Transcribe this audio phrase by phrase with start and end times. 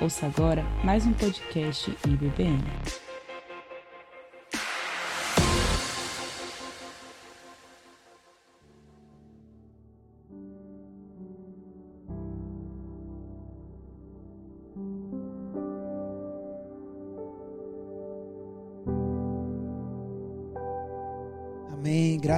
[0.00, 2.99] Ouça agora mais um podcast IBBM.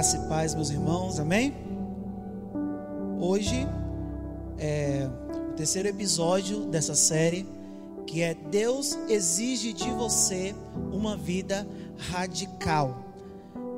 [0.03, 1.17] Graça e paz, meus irmãos.
[1.17, 1.53] Amém.
[3.21, 3.65] Hoje
[4.57, 5.09] é
[5.49, 7.47] o terceiro episódio dessa série
[8.05, 10.53] que é Deus exige de você
[10.91, 11.65] uma vida
[12.11, 13.13] radical.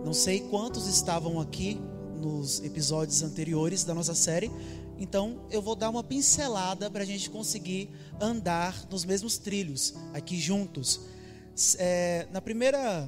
[0.04, 1.80] Não sei quantos estavam aqui
[2.20, 4.50] nos episódios anteriores da nossa série,
[4.98, 7.88] então eu vou dar uma pincelada para a gente conseguir
[8.20, 11.02] andar nos mesmos trilhos aqui juntos.
[11.78, 13.08] É, na primeira,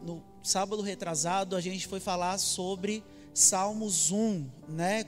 [0.00, 5.04] no sábado retrasado, a gente foi falar sobre Salmos 1, né?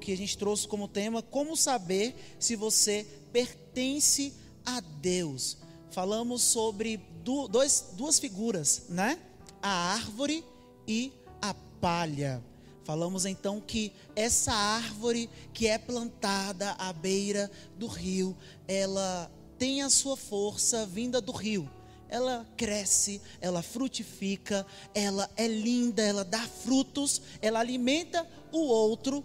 [0.00, 4.32] Que a gente trouxe como tema como saber se você pertence
[4.64, 5.58] a Deus.
[5.90, 9.18] Falamos sobre dois, duas figuras, né?
[9.62, 10.44] A árvore
[10.88, 12.42] e a palha.
[12.82, 19.90] Falamos então que essa árvore que é plantada à beira do rio, ela tem a
[19.90, 21.70] sua força vinda do rio.
[22.10, 29.24] Ela cresce, ela frutifica, ela é linda, ela dá frutos, ela alimenta o outro,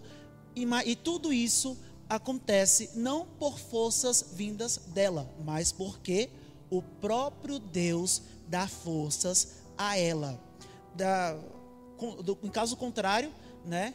[0.55, 6.29] e, e tudo isso acontece não por forças vindas dela, mas porque
[6.69, 10.39] o próprio Deus dá forças a ela.
[10.93, 11.33] Da,
[12.23, 13.33] do, em caso contrário,
[13.65, 13.93] né,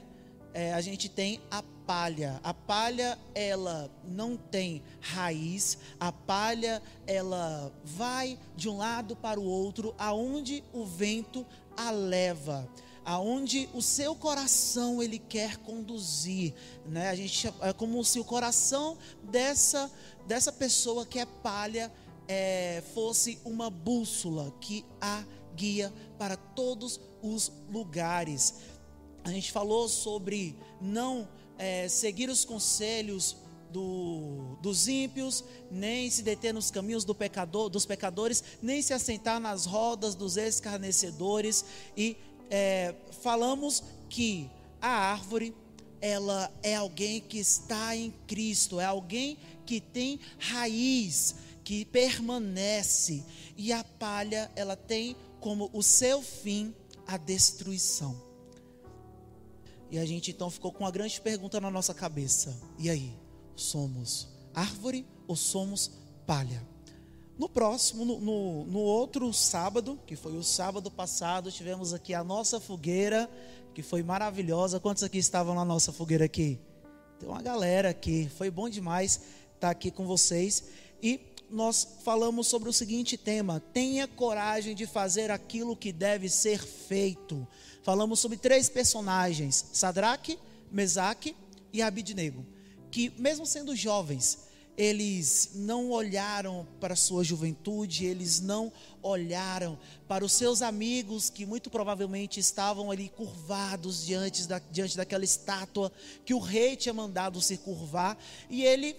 [0.52, 2.40] é, a gente tem a palha.
[2.42, 5.78] A palha ela não tem raiz.
[5.98, 12.68] A palha ela vai de um lado para o outro, aonde o vento a leva
[13.02, 16.54] aonde o seu coração ele quer conduzir,
[16.86, 17.08] né?
[17.08, 19.90] A gente é como se o coração dessa
[20.26, 21.90] dessa pessoa que é palha
[22.28, 25.24] é, fosse uma bússola que a
[25.56, 28.54] guia para todos os lugares.
[29.24, 31.28] A gente falou sobre não
[31.60, 33.36] é, seguir os conselhos
[33.70, 39.38] do, dos ímpios, nem se deter nos caminhos do pecador, dos pecadores, nem se assentar
[39.38, 42.16] nas rodas dos escarnecedores e
[42.50, 44.50] é, falamos que
[44.80, 45.54] a árvore
[46.00, 53.22] ela é alguém que está em Cristo, é alguém que tem raiz, que permanece,
[53.54, 56.74] e a palha ela tem como o seu fim
[57.06, 58.29] a destruição.
[59.90, 63.12] E a gente então ficou com uma grande pergunta na nossa cabeça: e aí,
[63.56, 65.90] somos árvore ou somos
[66.26, 66.62] palha?
[67.38, 72.22] No próximo, no, no, no, outro sábado, que foi o sábado passado, tivemos aqui a
[72.22, 73.30] nossa fogueira,
[73.74, 74.78] que foi maravilhosa.
[74.78, 76.60] Quantos aqui estavam na nossa fogueira aqui?
[77.18, 78.30] Tem uma galera aqui.
[78.36, 79.22] Foi bom demais
[79.54, 80.64] estar aqui com vocês.
[81.02, 81.18] E
[81.50, 87.46] nós falamos sobre o seguinte tema: tenha coragem de fazer aquilo que deve ser feito.
[87.82, 90.38] Falamos sobre três personagens: Sadraque,
[90.70, 91.34] Mesaque
[91.72, 92.44] e Abidnego,
[92.90, 100.24] que mesmo sendo jovens, eles não olharam para a sua juventude, eles não olharam para
[100.24, 105.92] os seus amigos que muito provavelmente estavam ali curvados diante, da, diante daquela estátua
[106.24, 108.16] que o rei tinha mandado se curvar,
[108.48, 108.96] e ele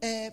[0.00, 0.32] é,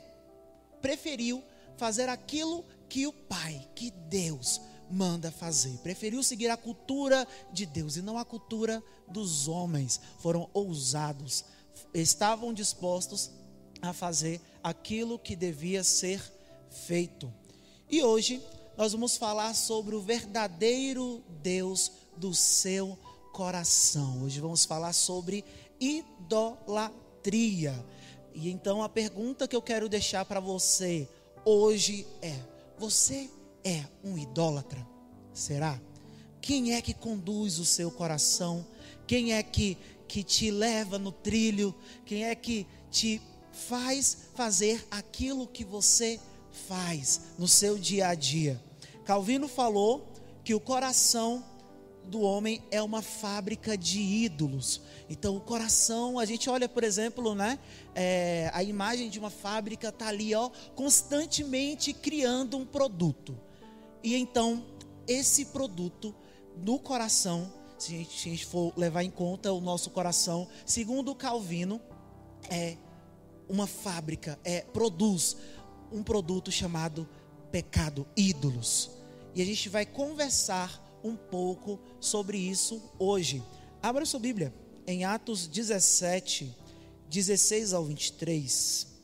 [0.81, 1.41] preferiu
[1.77, 4.59] fazer aquilo que o Pai, que Deus,
[4.89, 5.77] manda fazer.
[5.79, 9.99] Preferiu seguir a cultura de Deus e não a cultura dos homens.
[10.19, 11.45] Foram ousados,
[11.93, 13.31] estavam dispostos
[13.81, 16.21] a fazer aquilo que devia ser
[16.69, 17.31] feito.
[17.89, 18.41] E hoje
[18.77, 22.97] nós vamos falar sobre o verdadeiro Deus do seu
[23.31, 24.23] coração.
[24.23, 25.45] Hoje vamos falar sobre
[25.79, 27.73] idolatria.
[28.33, 31.07] E então a pergunta que eu quero deixar para você
[31.45, 32.35] hoje é:
[32.77, 33.29] você
[33.65, 34.87] é um idólatra?
[35.33, 35.81] Será?
[36.39, 38.65] Quem é que conduz o seu coração?
[39.05, 41.73] Quem é que que te leva no trilho?
[42.05, 43.19] Quem é que te
[43.51, 46.19] faz fazer aquilo que você
[46.67, 48.61] faz no seu dia a dia.
[49.05, 50.07] Calvino falou
[50.43, 51.43] que o coração
[52.05, 54.81] do homem é uma fábrica de ídolos.
[55.09, 57.57] Então, o coração, a gente olha, por exemplo, né,
[57.95, 63.35] é, a imagem de uma fábrica está ali, ó, constantemente criando um produto.
[64.05, 64.63] E então,
[65.07, 66.13] esse produto
[66.55, 70.47] no coração, se a gente, se a gente for levar em conta o nosso coração,
[70.63, 71.81] segundo Calvino,
[72.47, 72.77] é
[73.49, 75.35] uma fábrica é, produz
[75.91, 77.09] um produto chamado
[77.51, 78.91] pecado, ídolos.
[79.33, 83.41] E a gente vai conversar um pouco sobre isso hoje.
[83.81, 84.53] Abra sua Bíblia
[84.85, 86.55] em Atos 17,
[87.09, 88.94] 16 ao 23.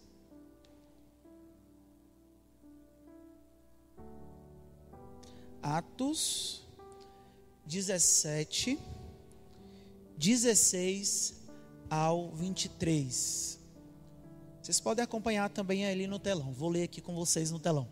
[5.61, 6.63] Atos
[7.65, 8.79] 17,
[10.17, 11.35] 16
[11.89, 13.59] ao 23.
[14.61, 16.51] Vocês podem acompanhar também ali no telão.
[16.51, 17.87] Vou ler aqui com vocês no telão.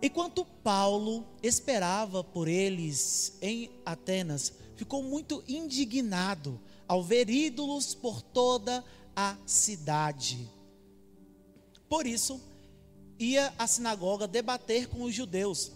[0.00, 8.84] Enquanto Paulo esperava por eles em Atenas, ficou muito indignado ao ver ídolos por toda
[9.14, 10.50] a cidade.
[11.88, 12.40] Por isso,
[13.18, 15.72] ia à sinagoga debater com os judeus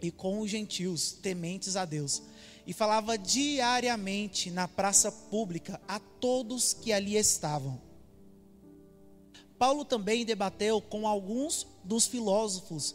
[0.00, 2.22] e com os gentios tementes a Deus,
[2.66, 7.80] e falava diariamente na praça pública a todos que ali estavam.
[9.58, 12.94] Paulo também debateu com alguns dos filósofos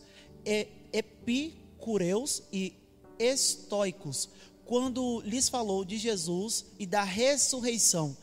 [0.92, 2.74] epicureus e
[3.18, 4.30] estoicos,
[4.66, 8.16] quando lhes falou de Jesus e da ressurreição.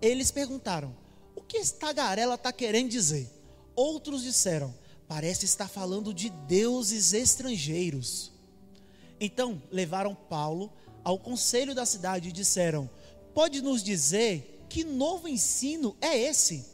[0.00, 0.96] Eles perguntaram:
[1.34, 3.28] O que esta tagarela está querendo dizer?
[3.74, 4.74] Outros disseram:
[5.10, 8.30] Parece estar falando de deuses estrangeiros.
[9.18, 10.72] Então levaram Paulo
[11.02, 12.88] ao conselho da cidade e disseram:
[13.34, 16.64] Pode nos dizer que novo ensino é esse?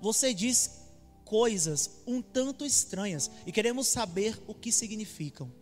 [0.00, 0.80] Você diz
[1.26, 5.52] coisas um tanto estranhas e queremos saber o que significam.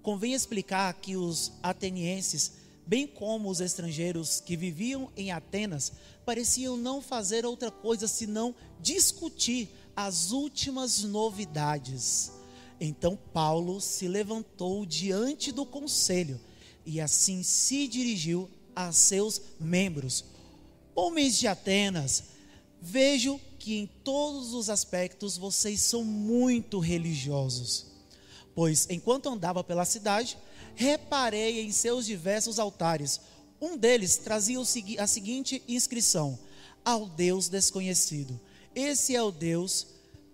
[0.00, 2.52] Convém explicar que os atenienses,
[2.86, 5.92] bem como os estrangeiros que viviam em Atenas,
[6.24, 12.32] pareciam não fazer outra coisa senão discutir as últimas novidades.
[12.80, 16.40] Então Paulo se levantou diante do conselho
[16.84, 20.24] e assim se dirigiu a seus membros.
[20.94, 22.24] Homens de Atenas,
[22.80, 27.86] vejo que em todos os aspectos vocês são muito religiosos.
[28.54, 30.36] Pois enquanto andava pela cidade,
[30.74, 33.20] reparei em seus diversos altares.
[33.60, 34.58] Um deles trazia
[34.98, 36.38] a seguinte inscrição:
[36.84, 38.38] Ao Deus desconhecido.
[38.74, 39.86] Esse é o Deus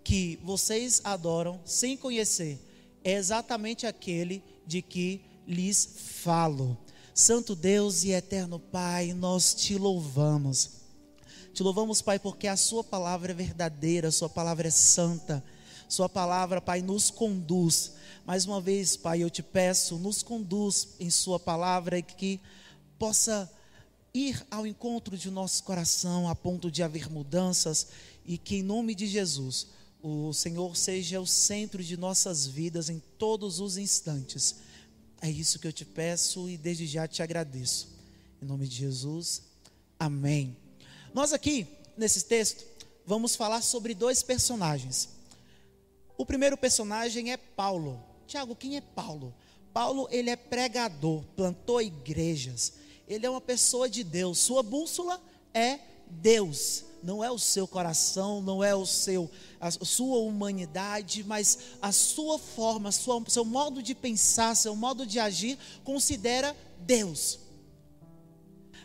[0.05, 2.59] que vocês adoram sem conhecer.
[3.03, 5.89] É exatamente aquele de que lhes
[6.23, 6.79] falo.
[7.13, 10.71] Santo Deus e eterno Pai, nós te louvamos.
[11.53, 15.43] Te louvamos, Pai, porque a Sua palavra é verdadeira, a Sua palavra é santa.
[15.89, 17.95] Sua palavra, Pai, nos conduz.
[18.25, 22.41] Mais uma vez, Pai, eu te peço, nos conduz em Sua palavra e que
[22.99, 23.51] possa
[24.15, 27.89] ir ao encontro de nosso coração a ponto de haver mudanças
[28.29, 29.69] e que, em nome de Jesus,
[30.03, 34.57] o Senhor seja o centro de nossas vidas em todos os instantes.
[35.19, 37.89] É isso que eu te peço e desde já te agradeço.
[38.43, 39.45] Em nome de Jesus,
[39.99, 40.55] amém.
[41.15, 41.67] Nós aqui,
[41.97, 42.67] nesse texto,
[43.07, 45.09] vamos falar sobre dois personagens.
[46.19, 47.99] O primeiro personagem é Paulo.
[48.27, 49.35] Tiago, quem é Paulo?
[49.73, 52.75] Paulo, ele é pregador, plantou igrejas.
[53.09, 54.39] Ele é uma pessoa de Deus.
[54.39, 55.19] Sua bússola
[55.55, 56.85] é Deus.
[57.03, 62.39] Não é o seu coração, não é o seu a sua humanidade, mas a sua
[62.39, 67.41] forma, sua, seu modo de pensar, seu modo de agir considera Deus.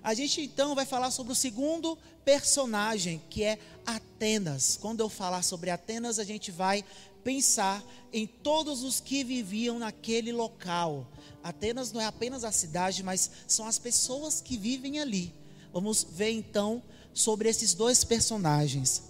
[0.02, 4.78] A gente então vai falar sobre o segundo personagem, que é Atenas.
[4.82, 6.84] Quando eu falar sobre Atenas, a gente vai
[7.24, 11.08] pensar em todos os que viviam naquele local.
[11.42, 15.34] Atenas não é apenas a cidade, mas são as pessoas que vivem ali.
[15.72, 19.04] Vamos ver então sobre esses dois personagens,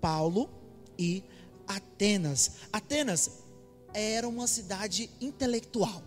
[0.00, 0.48] Paulo
[0.98, 1.22] e
[1.66, 2.52] Atenas.
[2.72, 3.30] Atenas
[3.92, 6.02] era uma cidade intelectual,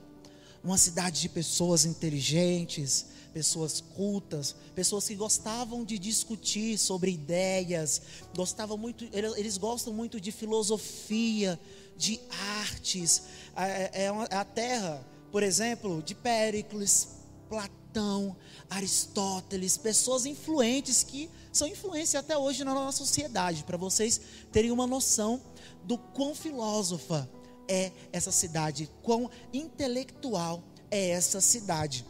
[0.63, 8.01] uma cidade de pessoas inteligentes, pessoas cultas, pessoas que gostavam de discutir sobre ideias,
[8.35, 11.59] gostavam muito, eles gostam muito de filosofia,
[11.97, 12.19] de
[12.61, 13.23] artes.
[13.55, 17.09] É, é, é a terra, por exemplo, de Péricles,
[17.47, 18.35] Platão,
[18.69, 24.21] Aristóteles, pessoas influentes que são influência até hoje na nossa sociedade, para vocês
[24.51, 25.41] terem uma noção
[25.83, 27.29] do quão filósofa
[27.67, 32.05] é essa cidade, quão intelectual é essa cidade.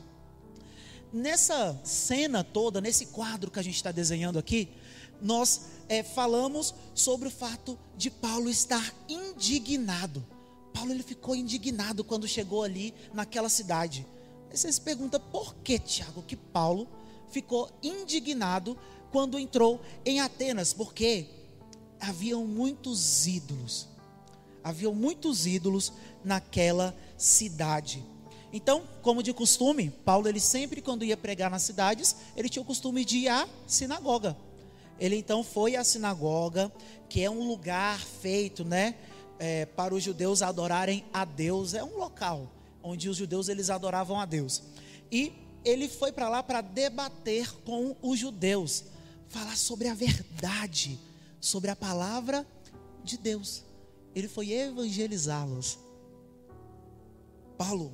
[1.12, 4.70] Nessa cena toda, nesse quadro que a gente está desenhando aqui,
[5.22, 10.26] nós é, falamos sobre o fato de Paulo estar indignado.
[10.74, 14.06] Paulo ele ficou indignado quando chegou ali naquela cidade.
[14.50, 16.88] Aí você se pergunta por que, Tiago, que Paulo
[17.30, 18.78] ficou indignado
[19.12, 20.74] quando entrou em Atenas?
[20.74, 21.28] Porque
[22.00, 23.88] haviam muitos ídolos.
[24.64, 28.04] Haviam muitos ídolos naquela cidade.
[28.52, 32.66] Então, como de costume, Paulo ele sempre quando ia pregar nas cidades, ele tinha o
[32.66, 34.36] costume de ir à sinagoga.
[35.00, 36.72] Ele então foi à sinagoga,
[37.08, 38.96] que é um lugar feito, né,
[39.38, 41.76] é, para os judeus adorarem a Deus.
[41.76, 42.50] É um local
[42.84, 44.64] onde os judeus eles adoravam a Deus.
[45.12, 45.34] E
[45.64, 48.86] ele foi para lá para debater com os judeus,
[49.28, 51.00] falar sobre a verdade,
[51.40, 52.46] sobre a palavra
[53.04, 53.64] de Deus.
[54.16, 55.78] Ele foi evangelizá-los.
[57.58, 57.94] Paulo,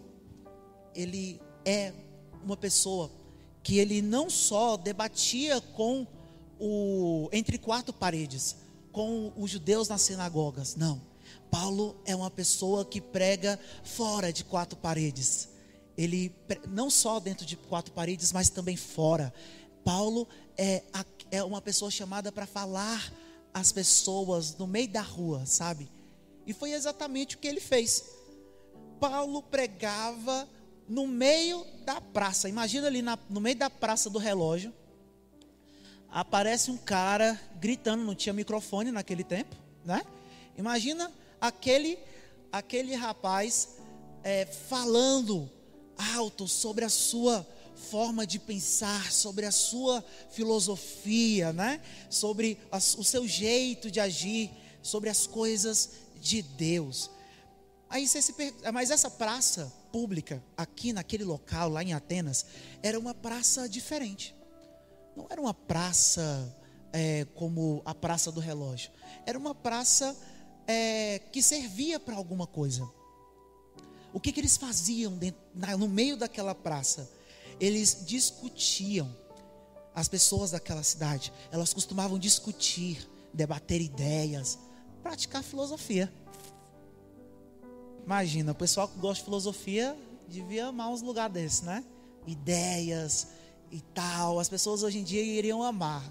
[0.94, 1.92] ele é
[2.44, 3.12] uma pessoa
[3.64, 6.06] que ele não só debatia com
[6.60, 8.56] o entre quatro paredes,
[8.92, 11.02] com os judeus nas sinagogas, não.
[11.58, 15.48] Paulo é uma pessoa que prega fora de quatro paredes.
[15.98, 16.36] Ele
[16.68, 19.34] não só dentro de quatro paredes, mas também fora.
[19.82, 20.84] Paulo é,
[21.32, 23.10] é uma pessoa chamada para falar
[23.54, 25.90] às pessoas no meio da rua, sabe?
[26.46, 28.04] E foi exatamente o que ele fez.
[29.00, 30.50] Paulo pregava
[30.90, 32.50] no meio da praça.
[32.50, 34.74] Imagina ali na, no meio da praça do relógio.
[36.10, 40.04] Aparece um cara gritando, não tinha microfone naquele tempo, né?
[40.58, 41.10] Imagina
[41.48, 41.98] aquele
[42.52, 43.76] aquele rapaz
[44.24, 45.50] é, falando
[46.16, 51.82] alto sobre a sua forma de pensar, sobre a sua filosofia, né?
[52.10, 57.12] Sobre a, o seu jeito de agir, sobre as coisas de Deus.
[57.90, 62.46] Aí você se pergunta, mas essa praça pública aqui naquele local, lá em Atenas,
[62.82, 64.36] era uma praça diferente.
[65.16, 66.54] Não era uma praça
[66.92, 68.92] é, como a praça do relógio.
[69.26, 70.16] Era uma praça
[70.68, 72.90] é, que servia para alguma coisa.
[74.14, 75.42] O que, que eles faziam dentro,
[75.78, 77.10] no meio daquela praça?
[77.60, 79.14] Eles discutiam.
[79.94, 84.60] As pessoas daquela cidade, elas costumavam discutir, debater ideias,
[85.02, 86.12] praticar filosofia.
[88.06, 91.84] Imagina, o pessoal que gosta de filosofia devia amar uns lugares desses, né?
[92.28, 93.28] Ideias
[93.72, 94.40] e tal.
[94.40, 96.04] As pessoas hoje em dia iriam amar.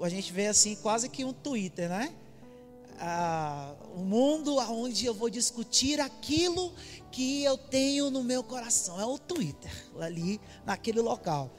[0.00, 2.12] A gente vê assim quase que um Twitter, né?
[3.04, 6.72] Ah, um mundo onde eu vou discutir aquilo
[7.10, 9.00] que eu tenho no meu coração.
[9.00, 11.50] É o Twitter, ali naquele local.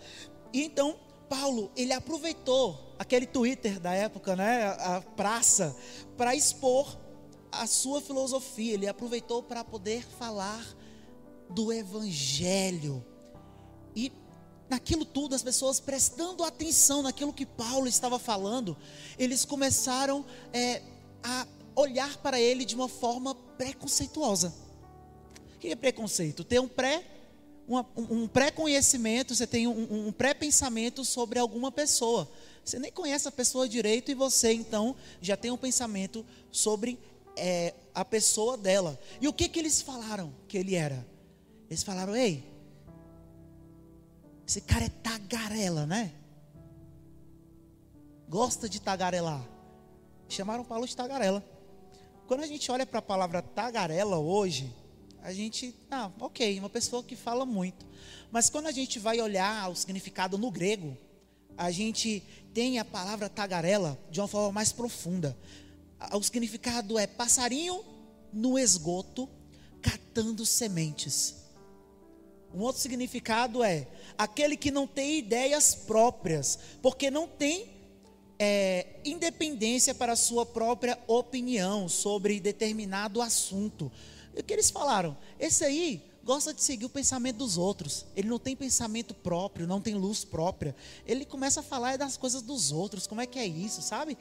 [0.53, 0.95] E então,
[1.27, 4.67] Paulo, ele aproveitou aquele Twitter da época, né?
[4.67, 5.75] A praça,
[6.15, 6.97] para expor
[7.51, 10.65] a sua filosofia, ele aproveitou para poder falar
[11.49, 13.05] do Evangelho.
[13.93, 14.13] E
[14.69, 18.77] naquilo tudo, as pessoas prestando atenção naquilo que Paulo estava falando,
[19.19, 20.81] eles começaram é,
[21.23, 24.53] a olhar para ele de uma forma preconceituosa.
[25.55, 26.43] O que é preconceito?
[26.43, 27.03] Ter um pré
[27.67, 32.29] uma, um pré-conhecimento, você tem um, um pré-pensamento sobre alguma pessoa.
[32.63, 36.99] Você nem conhece a pessoa direito e você então já tem um pensamento sobre
[37.35, 38.99] é, a pessoa dela.
[39.21, 41.05] E o que, que eles falaram que ele era?
[41.69, 42.43] Eles falaram: Ei,
[44.47, 46.13] esse cara é tagarela, né?
[48.27, 49.52] Gosta de tagarelar.
[50.33, 51.43] Chamaram Paulo de tagarela.
[52.27, 54.73] Quando a gente olha para a palavra tagarela hoje,
[55.21, 57.85] a gente, ah, ok, uma pessoa que fala muito.
[58.31, 60.97] Mas quando a gente vai olhar o significado no grego,
[61.55, 62.23] a gente
[62.53, 65.37] tem a palavra tagarela de uma forma mais profunda
[66.11, 67.83] o significado é passarinho
[68.31, 69.29] no esgoto
[69.81, 71.35] catando sementes.
[72.53, 73.87] Um outro significado é
[74.17, 77.72] aquele que não tem ideias próprias, porque não tem
[78.45, 83.89] é, independência para a sua própria opinião sobre determinado assunto.
[84.37, 85.15] O que eles falaram?
[85.39, 88.05] Esse aí gosta de seguir o pensamento dos outros.
[88.13, 90.75] Ele não tem pensamento próprio, não tem luz própria.
[91.05, 93.07] Ele começa a falar das coisas dos outros.
[93.07, 94.17] Como é que é isso, sabe?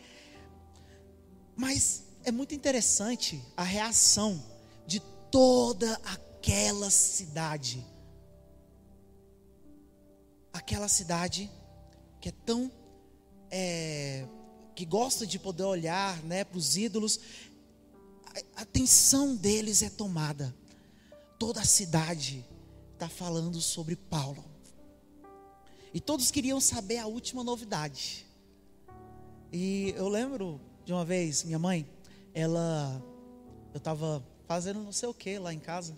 [1.56, 4.40] Mas é muito interessante a reação
[4.86, 5.00] de
[5.32, 7.84] toda aquela cidade.
[10.52, 11.50] Aquela cidade
[12.20, 12.70] que é tão.
[13.54, 14.26] É,
[14.74, 17.20] que gosta de poder olhar né, para os ídolos.
[18.56, 20.54] A atenção deles é tomada.
[21.38, 22.44] Toda a cidade
[22.94, 24.44] está falando sobre Paulo.
[25.92, 28.26] E todos queriam saber a última novidade.
[29.52, 31.86] E eu lembro de uma vez, minha mãe,
[32.32, 33.02] ela,
[33.74, 35.96] eu estava fazendo não sei o que lá em casa,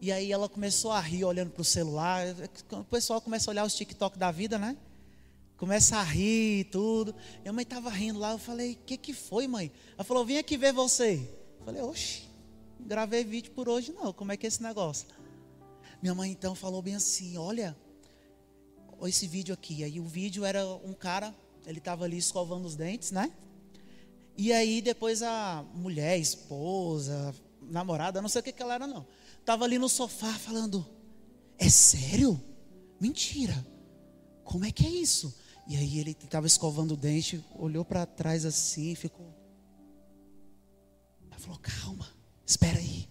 [0.00, 2.26] e aí ela começou a rir olhando para o celular.
[2.70, 4.76] O pessoal começa a olhar os TikTok da vida, né?
[5.56, 7.14] Começa a rir e tudo.
[7.40, 8.32] Minha mãe estava rindo lá.
[8.32, 9.72] Eu falei: O que, que foi, mãe?
[9.94, 11.14] Ela falou: Vim aqui ver você.
[11.58, 12.24] Eu falei: Oxe,
[12.78, 14.12] gravei vídeo por hoje não.
[14.12, 15.08] Como é que é esse negócio?
[16.02, 17.74] Minha mãe então falou bem assim: Olha,
[19.04, 19.82] esse vídeo aqui.
[19.82, 21.34] Aí o vídeo era um cara,
[21.64, 23.32] ele estava ali escovando os dentes, né?
[24.36, 29.06] E aí depois a mulher, esposa, namorada, não sei o que, que ela era não.
[29.42, 30.86] Tava ali no sofá falando:
[31.56, 32.38] "É sério?
[33.00, 33.66] Mentira.
[34.44, 38.44] Como é que é isso?" E aí ele estava escovando o dente, olhou para trás
[38.44, 39.26] assim, ficou
[41.30, 42.08] Ela falou: "Calma,
[42.46, 43.08] espera aí.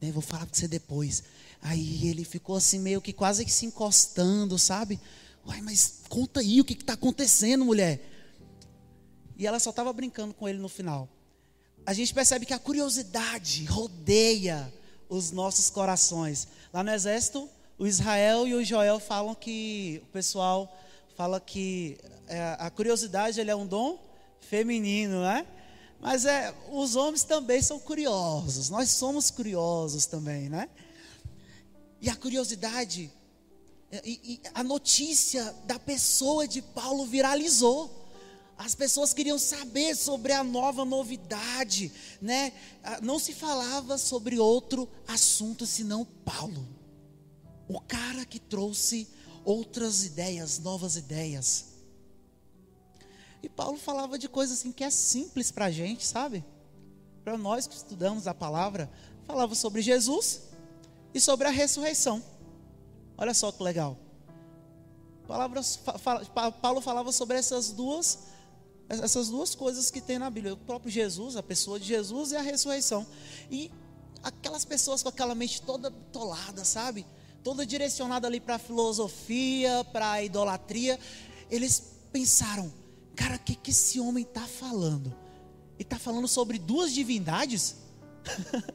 [0.00, 1.22] Eu vou falar com você depois."
[1.60, 5.00] Aí ele ficou assim, meio que quase que se encostando, sabe?
[5.46, 8.10] Uai, mas conta aí o que está acontecendo, mulher.
[9.36, 11.08] E ela só estava brincando com ele no final.
[11.86, 14.72] A gente percebe que a curiosidade rodeia
[15.08, 16.48] os nossos corações.
[16.72, 17.48] Lá no exército,
[17.78, 20.70] o Israel e o Joel falam que o pessoal
[21.14, 23.98] fala que é, a curiosidade ele é um dom
[24.40, 25.46] feminino, né?
[26.00, 28.68] Mas é, os homens também são curiosos.
[28.68, 30.68] Nós somos curiosos também, né?
[32.00, 33.10] E a curiosidade
[34.02, 38.02] e, e a notícia da pessoa de Paulo viralizou.
[38.56, 42.52] As pessoas queriam saber sobre a nova novidade, né?
[42.82, 46.66] Ah, não se falava sobre outro assunto senão Paulo.
[47.68, 49.08] O cara que trouxe
[49.44, 51.66] outras ideias, novas ideias.
[53.42, 56.44] E Paulo falava de coisas assim que é simples para a gente, sabe?
[57.22, 58.90] Para nós que estudamos a palavra,
[59.26, 60.42] falava sobre Jesus
[61.12, 62.22] e sobre a ressurreição.
[63.16, 63.98] Olha só que legal.
[65.26, 65.80] Palavras,
[66.60, 68.20] Paulo falava sobre essas duas,
[68.88, 72.36] essas duas coisas que tem na Bíblia: o próprio Jesus, a pessoa de Jesus e
[72.36, 73.06] a ressurreição.
[73.50, 73.70] E
[74.22, 77.06] aquelas pessoas com aquela mente toda tolada, sabe?
[77.44, 80.98] Toda direcionada ali para filosofia, para idolatria.
[81.50, 82.72] Eles pensaram:
[83.14, 85.14] cara, o que, que esse homem está falando?
[85.74, 87.76] Ele está falando sobre duas divindades?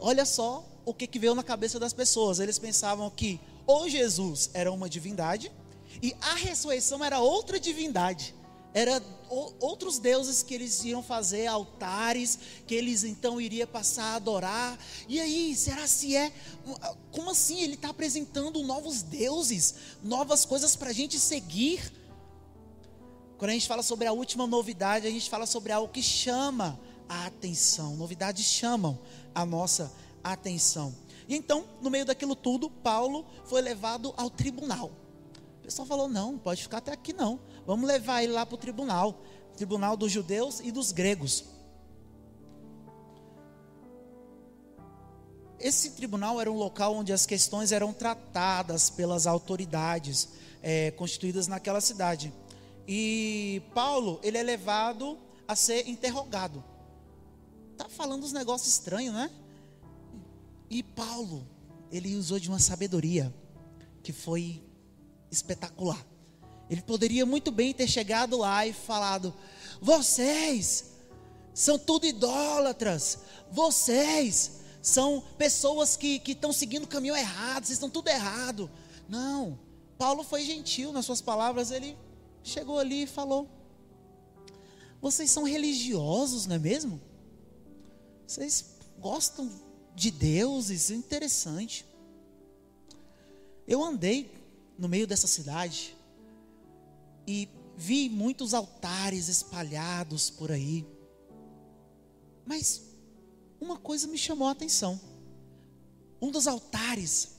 [0.00, 2.40] Olha só o que, que veio na cabeça das pessoas.
[2.40, 5.52] Eles pensavam que ou Jesus era uma divindade
[6.02, 8.34] e a ressurreição era outra divindade.
[8.74, 9.00] Era
[9.60, 14.76] outros deuses que eles iam fazer altares, que eles então iriam passar a adorar.
[15.08, 16.32] E aí, será se é?
[17.12, 17.60] Como assim?
[17.60, 21.92] Ele está apresentando novos deuses, novas coisas para a gente seguir.
[23.38, 26.78] Quando a gente fala sobre a última novidade, a gente fala sobre algo que chama
[27.08, 27.94] a atenção.
[27.94, 28.98] Novidades chamam
[29.32, 30.92] a nossa atenção.
[31.28, 34.90] E então, no meio daquilo tudo, Paulo foi levado ao tribunal.
[35.64, 37.40] Pessoal falou: não, pode ficar até aqui não.
[37.66, 39.20] Vamos levar ele lá para o tribunal
[39.54, 41.44] tribunal dos judeus e dos gregos.
[45.58, 50.28] Esse tribunal era um local onde as questões eram tratadas pelas autoridades
[50.62, 52.32] é, constituídas naquela cidade.
[52.86, 56.62] E Paulo, ele é levado a ser interrogado.
[57.78, 59.30] Tá falando uns negócios estranhos, né?
[60.68, 61.46] E Paulo,
[61.90, 63.32] ele usou de uma sabedoria
[64.02, 64.62] que foi
[65.34, 66.04] espetacular.
[66.70, 69.34] Ele poderia muito bem ter chegado lá e falado:
[69.80, 70.92] vocês
[71.52, 73.18] são tudo idólatras,
[73.50, 78.70] vocês são pessoas que estão seguindo o caminho errado, vocês estão tudo errado.
[79.08, 79.58] Não,
[79.98, 81.96] Paulo foi gentil nas suas palavras, ele
[82.42, 83.48] chegou ali e falou:
[85.04, 86.98] vocês são religiosos, não é mesmo?
[88.26, 89.50] Vocês gostam
[89.94, 91.84] de deuses, interessante.
[93.68, 94.30] Eu andei
[94.78, 95.96] no meio dessa cidade
[97.26, 100.86] e vi muitos altares espalhados por aí.
[102.46, 102.82] Mas
[103.60, 105.00] uma coisa me chamou a atenção.
[106.20, 107.36] Um dos altares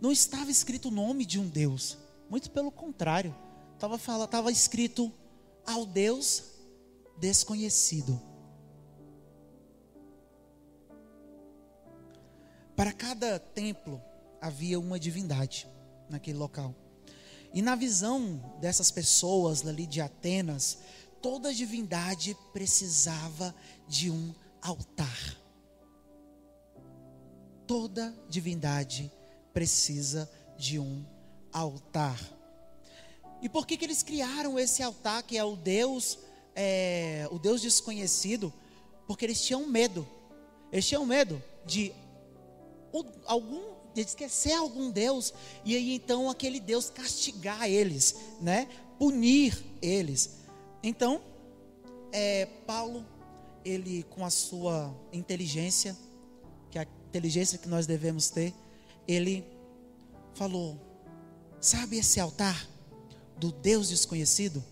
[0.00, 1.98] não estava escrito o nome de um Deus,
[2.28, 3.34] muito pelo contrário,
[3.74, 5.12] estava, escrito
[5.66, 6.44] ao Deus
[7.18, 8.20] desconhecido.
[12.74, 14.00] Para cada templo
[14.40, 15.68] havia uma divindade
[16.10, 16.74] naquele local.
[17.52, 20.78] E na visão dessas pessoas ali de Atenas,
[21.20, 23.54] toda divindade precisava
[23.88, 25.36] de um altar.
[27.66, 29.10] Toda divindade
[29.52, 31.04] precisa de um
[31.52, 32.18] altar.
[33.42, 36.18] E por que, que eles criaram esse altar que é o Deus,
[36.54, 38.52] é, o Deus desconhecido?
[39.06, 40.06] Porque eles tinham medo.
[40.70, 41.92] Eles tinham medo de
[43.26, 45.32] algum de esquecer algum Deus
[45.64, 48.68] e aí então aquele Deus castigar eles, né?
[48.98, 50.38] Punir eles.
[50.82, 51.20] Então,
[52.12, 53.04] é, Paulo,
[53.64, 55.96] ele com a sua inteligência,
[56.70, 58.54] que é a inteligência que nós devemos ter,
[59.06, 59.44] ele
[60.34, 60.78] falou:
[61.60, 62.68] sabe esse altar
[63.36, 64.62] do Deus desconhecido?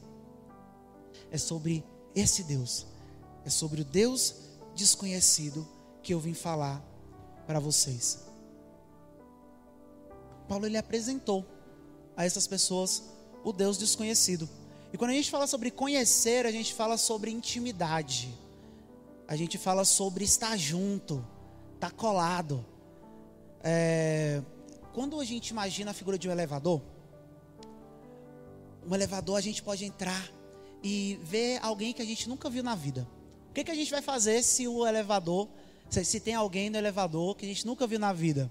[1.31, 2.87] É sobre esse Deus,
[3.45, 4.35] é sobre o Deus
[4.75, 5.67] desconhecido
[6.03, 6.83] que eu vim falar
[7.47, 8.28] para vocês.
[10.49, 11.45] Paulo ele apresentou
[12.17, 13.05] a essas pessoas
[13.45, 14.49] o Deus desconhecido.
[14.93, 18.35] E quando a gente fala sobre conhecer, a gente fala sobre intimidade.
[19.27, 21.25] A gente fala sobre estar junto,
[21.75, 22.65] estar tá colado.
[23.63, 24.43] É,
[24.95, 26.81] quando a gente imagina a figura de um elevador,
[28.89, 30.31] um elevador a gente pode entrar
[30.83, 33.07] e ver alguém que a gente nunca viu na vida.
[33.51, 35.49] O que, que a gente vai fazer se o elevador
[35.91, 38.51] se, se tem alguém no elevador que a gente nunca viu na vida,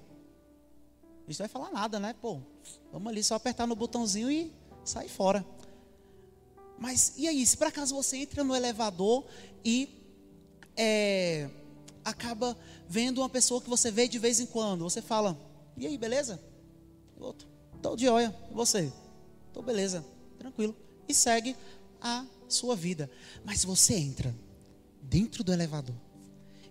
[1.27, 2.15] A gente não vai falar nada, né?
[2.21, 2.39] Pô,
[2.89, 4.49] vamos ali só apertar no botãozinho e
[4.85, 5.45] sair fora.
[6.79, 9.25] Mas e aí, se por acaso você entra no elevador
[9.65, 9.89] e
[10.77, 11.49] é,
[12.05, 15.37] acaba vendo uma pessoa que você vê de vez em quando, você fala,
[15.75, 16.41] e aí, beleza?
[17.19, 17.45] Outro,
[17.81, 18.93] tô de olha, você?
[19.51, 20.05] Tô beleza,
[20.39, 20.73] tranquilo.
[21.09, 21.57] E segue
[21.99, 23.11] a sua vida.
[23.43, 24.33] Mas você entra
[25.01, 25.95] dentro do elevador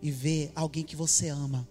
[0.01, 1.69] e vê alguém que você ama,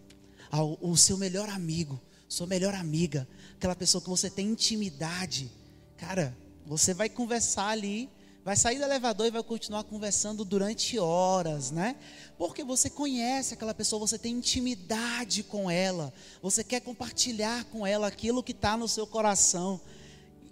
[0.82, 2.00] o seu melhor amigo,
[2.36, 5.52] sua melhor amiga, aquela pessoa que você tem intimidade,
[5.98, 8.10] cara, você vai conversar ali
[8.46, 11.96] vai sair do elevador e vai continuar conversando durante horas, né?
[12.38, 18.06] Porque você conhece aquela pessoa, você tem intimidade com ela, você quer compartilhar com ela
[18.06, 19.82] aquilo que está no seu coração.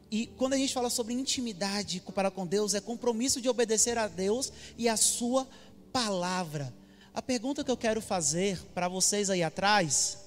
[0.10, 4.08] E quando a gente fala sobre intimidade para com Deus, é compromisso de obedecer a
[4.08, 5.48] Deus e a Sua
[5.92, 6.74] palavra.
[7.14, 10.23] A pergunta que eu quero fazer para vocês aí atrás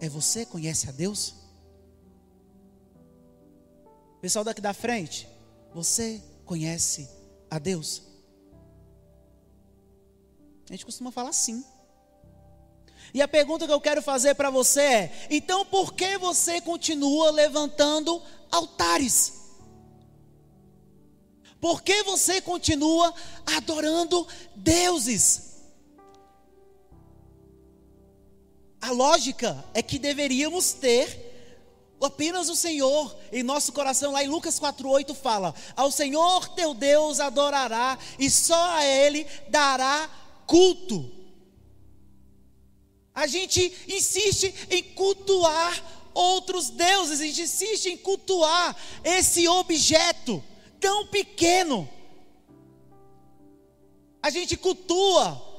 [0.00, 1.34] é: você conhece a Deus?
[4.20, 5.28] Pessoal daqui da frente,
[5.72, 7.08] você conhece
[7.50, 8.02] a Deus?
[10.68, 11.64] A gente costuma falar sim.
[13.12, 17.30] E a pergunta que eu quero fazer para você é: então por que você continua
[17.30, 19.40] levantando altares?
[21.60, 23.12] Por que você continua
[23.44, 25.49] adorando deuses?
[28.80, 31.28] A lógica é que deveríamos ter
[32.00, 34.12] apenas o Senhor em nosso coração.
[34.12, 40.08] Lá em Lucas 4:8 fala: "Ao Senhor teu Deus adorará e só a ele dará
[40.46, 41.10] culto".
[43.14, 50.42] A gente insiste em cultuar outros deuses, a gente insiste em cultuar esse objeto
[50.80, 51.88] tão pequeno.
[54.22, 55.49] A gente cultua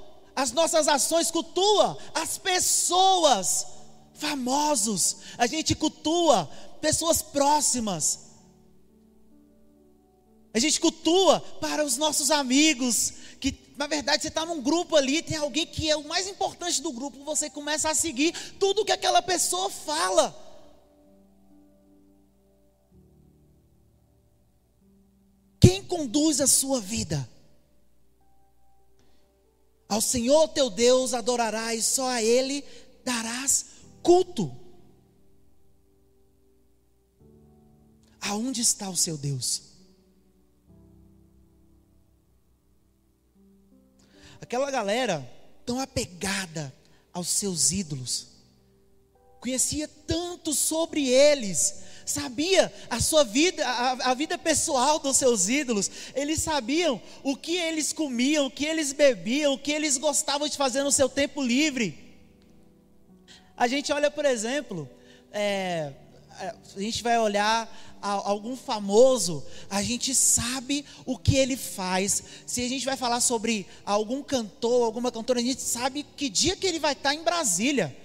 [0.42, 3.68] as nossas ações, cultua as pessoas
[4.16, 6.50] famosos, a gente cultua
[6.82, 8.32] pessoas próximas.
[10.52, 15.22] A gente cultua para os nossos amigos, que na verdade você está num grupo ali,
[15.22, 18.92] tem alguém que é o mais importante do grupo, você começa a seguir tudo que
[18.92, 20.36] aquela pessoa fala.
[25.60, 27.30] Quem conduz a sua vida?
[29.92, 32.64] Ao Senhor teu Deus adorarás, só a Ele
[33.04, 33.66] darás
[34.02, 34.56] culto.
[38.22, 39.64] Aonde está o seu Deus?
[44.40, 45.30] Aquela galera
[45.66, 46.74] tão apegada
[47.12, 48.28] aos seus ídolos,
[49.42, 55.90] conhecia tanto sobre eles, sabia a sua vida, a, a, vida pessoal dos seus ídolos,
[56.16, 60.58] eles sabiam o que eles comiam, o que eles bebiam, o que eles gostavam de
[60.58, 61.98] fazer no seu tempo livre.
[63.56, 64.90] A gente olha, por exemplo,
[65.32, 65.94] é,
[66.40, 67.70] a gente vai olhar
[68.02, 72.24] algum famoso, a gente sabe o que ele faz.
[72.48, 76.56] Se a gente vai falar sobre algum cantor, alguma cantora, a gente sabe que dia
[76.56, 77.96] que ele vai estar em Brasília.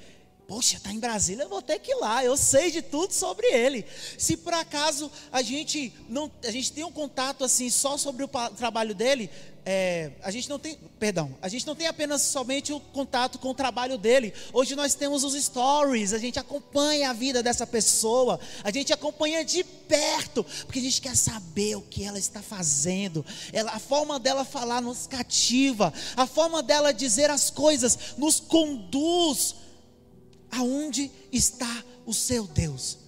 [0.47, 2.25] Poxa, está em Brasília, eu vou ter que ir lá.
[2.25, 3.85] Eu sei de tudo sobre ele.
[4.17, 8.29] Se por acaso a gente não, a gente tem um contato assim só sobre o
[8.57, 9.29] trabalho dele,
[9.69, 13.49] é, a gente não tem, perdão, a gente não tem apenas somente o contato com
[13.49, 14.33] o trabalho dele.
[14.53, 19.45] Hoje nós temos os stories, a gente acompanha a vida dessa pessoa, a gente acompanha
[19.45, 23.27] de perto, porque a gente quer saber o que ela está fazendo.
[23.53, 29.57] Ela, a forma dela falar nos cativa, a forma dela dizer as coisas nos conduz
[30.57, 32.99] aonde está o seu Deus.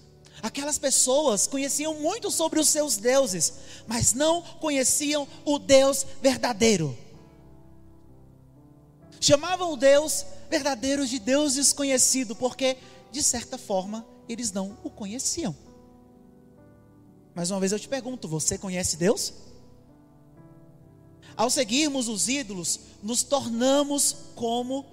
[0.41, 3.53] Aquelas pessoas conheciam muito sobre os seus deuses,
[3.87, 6.97] mas não conheciam o Deus verdadeiro.
[9.19, 12.77] Chamavam o Deus verdadeiro de Deus desconhecido, porque,
[13.11, 15.55] de certa forma, eles não o conheciam.
[17.35, 19.33] Mais uma vez eu te pergunto: você conhece Deus?
[21.35, 24.85] Ao seguirmos os ídolos, nos tornamos como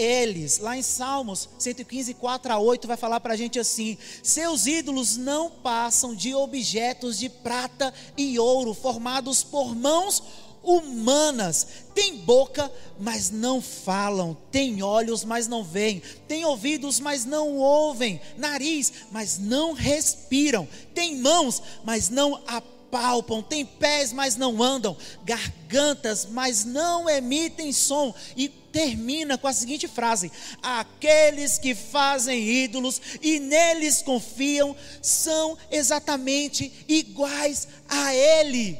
[0.00, 0.58] eles.
[0.58, 5.16] Lá em Salmos 115, 4 a 8, vai falar para a gente assim: Seus ídolos
[5.16, 10.22] não passam de objetos de prata e ouro, formados por mãos
[10.62, 11.66] humanas.
[11.94, 14.36] Tem boca, mas não falam.
[14.50, 16.02] Tem olhos, mas não veem.
[16.28, 18.20] Tem ouvidos, mas não ouvem.
[18.36, 20.68] Nariz, mas não respiram.
[20.94, 23.42] Tem mãos, mas não apalpam.
[23.42, 24.96] Tem pés, mas não andam.
[25.24, 28.14] Gargantas, mas não emitem som.
[28.36, 30.30] E termina com a seguinte frase:
[30.62, 38.78] Aqueles que fazem ídolos e neles confiam são exatamente iguais a Ele.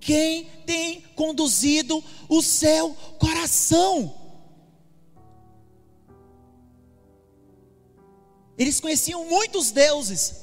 [0.00, 4.22] Quem tem conduzido o seu coração?
[8.58, 10.34] Eles conheciam muitos deuses.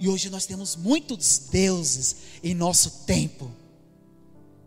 [0.00, 3.50] E hoje nós temos muitos deuses em nosso tempo.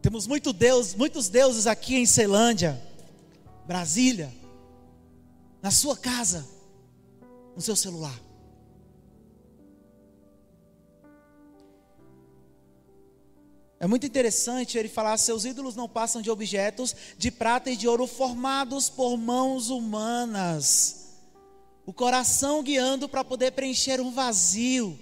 [0.01, 2.81] Temos muito Deus, muitos deuses aqui em Ceilândia,
[3.67, 4.33] Brasília,
[5.61, 6.47] na sua casa,
[7.55, 8.19] no seu celular.
[13.79, 17.87] É muito interessante ele falar: seus ídolos não passam de objetos de prata e de
[17.87, 21.17] ouro formados por mãos humanas.
[21.85, 24.97] O coração guiando para poder preencher um vazio,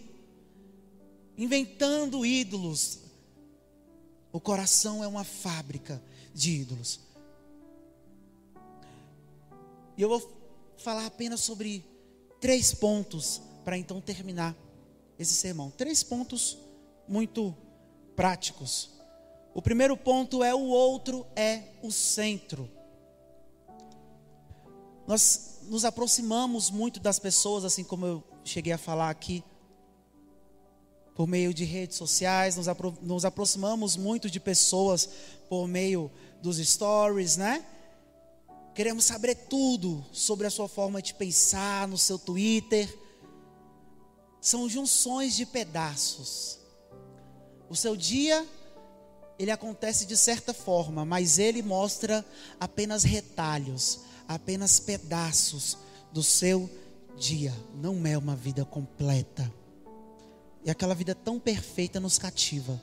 [1.38, 3.09] inventando ídolos.
[4.32, 6.02] O coração é uma fábrica
[6.34, 7.00] de ídolos.
[9.98, 10.40] E eu vou
[10.78, 11.86] falar apenas sobre
[12.40, 14.56] três pontos para então terminar
[15.18, 15.70] esse sermão.
[15.72, 16.58] Três pontos
[17.08, 17.56] muito
[18.16, 18.92] práticos.
[19.54, 22.70] O primeiro ponto é o outro é o centro.
[25.06, 29.44] Nós nos aproximamos muito das pessoas, assim como eu cheguei a falar aqui,
[31.20, 35.10] por meio de redes sociais, nos, apro nos aproximamos muito de pessoas
[35.50, 36.10] por meio
[36.42, 37.66] dos stories, né?
[38.74, 42.88] Queremos saber tudo sobre a sua forma de pensar no seu Twitter.
[44.40, 46.58] São junções de pedaços.
[47.70, 48.48] O seu dia,
[49.38, 52.26] ele acontece de certa forma, mas ele mostra
[52.58, 55.78] apenas retalhos, apenas pedaços
[56.14, 56.70] do seu
[57.18, 57.54] dia.
[57.76, 59.59] Não é uma vida completa.
[60.64, 62.82] E aquela vida tão perfeita nos cativa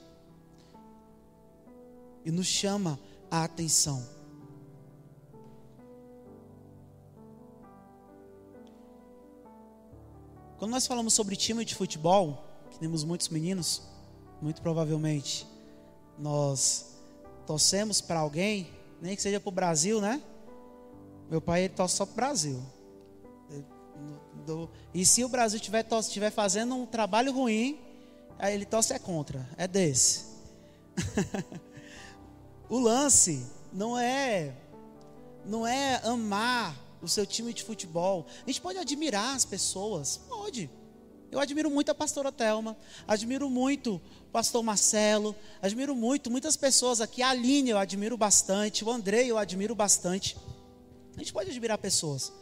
[2.24, 2.98] e nos chama
[3.30, 4.16] a atenção.
[10.58, 13.82] Quando nós falamos sobre time de futebol, que temos muitos meninos,
[14.40, 15.46] muito provavelmente
[16.18, 16.96] nós
[17.46, 20.22] torcemos para alguém, nem que seja para o Brasil, né?
[21.30, 22.75] Meu pai ele torce só para o Brasil.
[24.94, 27.78] E se o Brasil estiver fazendo um trabalho ruim,
[28.38, 30.24] aí ele torce é contra, é desse.
[32.68, 34.54] o lance não é
[35.44, 38.26] não é amar o seu time de futebol.
[38.44, 40.70] A gente pode admirar as pessoas, pode.
[41.30, 47.00] Eu admiro muito a pastora Telma, admiro muito o pastor Marcelo, admiro muito muitas pessoas
[47.00, 47.22] aqui.
[47.22, 50.36] A Aline eu admiro bastante, o Andrei eu admiro bastante.
[51.14, 52.32] A gente pode admirar pessoas,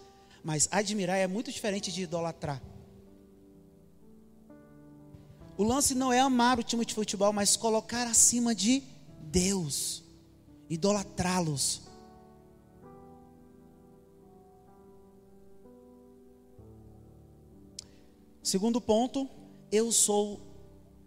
[0.45, 2.63] mas admirar é muito diferente de idolatrar.
[5.57, 8.83] O lance não é amar o time de futebol, mas colocar acima de
[9.21, 10.05] Deus,
[10.69, 11.83] idolatrá-los.
[18.43, 19.29] Segundo ponto,
[19.73, 20.41] eu sou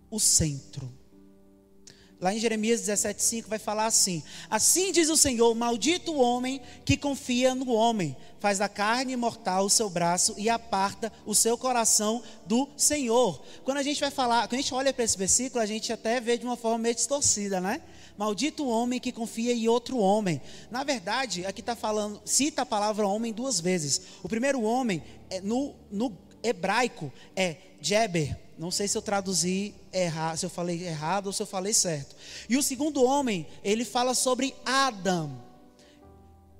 [0.09, 0.91] o centro.
[2.19, 6.97] Lá em Jeremias 17,5 vai falar assim: Assim diz o Senhor: Maldito o homem que
[6.97, 12.23] confia no homem, faz da carne mortal o seu braço e aparta o seu coração
[12.47, 13.39] do Senhor.
[13.63, 16.19] Quando a gente vai falar, quando a gente olha para esse versículo, a gente até
[16.19, 17.81] vê de uma forma meio distorcida, né?
[18.17, 20.41] Maldito o homem que confia em outro homem.
[20.71, 24.01] Na verdade, aqui está falando, cita a palavra homem duas vezes.
[24.23, 28.35] O primeiro homem, é no, no hebraico é Jeber.
[28.57, 32.15] Não sei se eu traduzi errado, se eu falei errado ou se eu falei certo.
[32.49, 35.31] E o segundo homem, ele fala sobre Adam.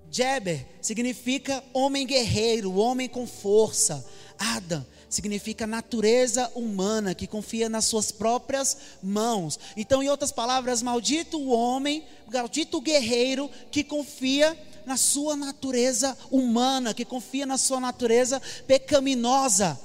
[0.10, 4.06] Jeber significa homem guerreiro, homem com força.
[4.38, 9.60] Adam significa natureza humana que confia nas suas próprias mãos.
[9.76, 16.18] Então, em outras palavras, maldito o homem, maldito o guerreiro que confia na sua natureza
[16.32, 19.80] humana, que confia na sua natureza pecaminosa.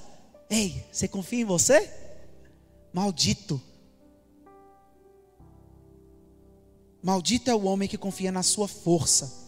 [0.48, 2.01] Ei, você confia em você?
[2.92, 3.60] Maldito.
[7.02, 9.42] Maldito é o homem que confia na sua força.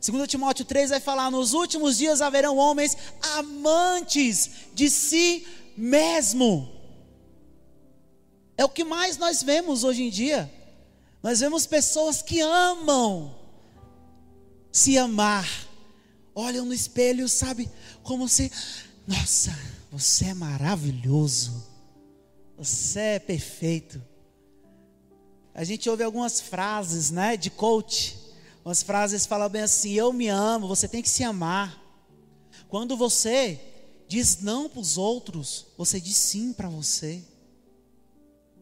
[0.00, 2.96] Segundo Timóteo 3 vai falar: nos últimos dias haverão homens
[3.36, 6.70] amantes de si mesmo.
[8.56, 10.52] É o que mais nós vemos hoje em dia.
[11.22, 13.34] Nós vemos pessoas que amam
[14.72, 15.48] se amar.
[16.34, 17.68] Olham no espelho, sabe?
[18.02, 18.50] Como se,
[19.06, 19.58] nossa,
[19.90, 21.69] você é maravilhoso.
[22.60, 24.04] Você é perfeito.
[25.54, 28.20] A gente ouve algumas frases, né, de coach.
[28.62, 31.82] Umas frases falam bem assim: "Eu me amo, você tem que se amar".
[32.68, 33.58] Quando você
[34.06, 37.24] diz não para os outros, você diz sim para você.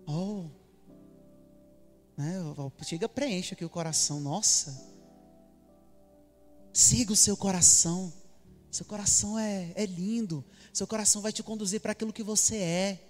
[0.06, 0.44] Oh,
[2.16, 2.36] né?
[2.84, 4.20] Chega, preenche aqui o coração.
[4.20, 4.88] Nossa,
[6.72, 8.12] Siga o seu coração.
[8.70, 10.44] Seu coração é, é lindo.
[10.72, 13.07] Seu coração vai te conduzir para aquilo que você é.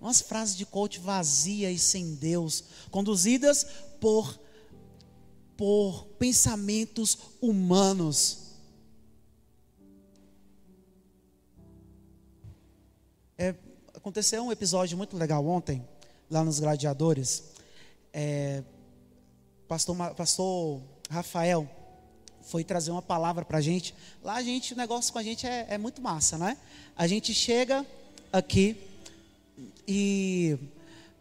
[0.00, 3.66] Umas frases de coach vazia e sem Deus, conduzidas
[4.00, 4.40] por,
[5.56, 8.38] por pensamentos humanos.
[13.36, 13.54] É,
[13.94, 15.86] aconteceu um episódio muito legal ontem,
[16.30, 17.44] lá nos Gladiadores.
[18.12, 18.62] É,
[19.68, 21.68] pastor, pastor Rafael
[22.42, 23.94] foi trazer uma palavra para a gente.
[24.22, 26.56] Lá a gente, o negócio com a gente é, é muito massa, né?
[26.96, 27.86] A gente chega
[28.32, 28.89] aqui
[29.86, 30.58] e